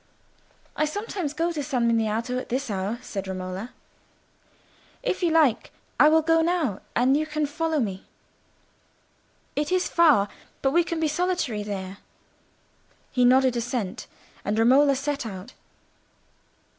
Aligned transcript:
"I 0.75 0.85
sometimes 0.85 1.31
go 1.31 1.51
to 1.51 1.61
San 1.61 1.87
Miniato 1.87 2.39
at 2.39 2.49
this 2.49 2.71
hour," 2.71 2.97
said 3.03 3.27
Romola. 3.27 3.71
"If 5.03 5.21
you 5.21 5.29
like, 5.29 5.69
I 5.99 6.09
will 6.09 6.23
go 6.23 6.41
now, 6.41 6.81
and 6.95 7.15
you 7.15 7.27
can 7.27 7.45
follow 7.45 7.79
me. 7.79 8.07
It 9.55 9.71
is 9.71 9.87
far, 9.87 10.27
but 10.63 10.71
we 10.71 10.83
can 10.83 10.99
be 10.99 11.07
solitary 11.07 11.61
there." 11.61 11.99
He 13.11 13.23
nodded 13.23 13.55
assent, 13.55 14.07
and 14.43 14.57
Romola 14.57 14.95
set 14.95 15.23
out. 15.23 15.53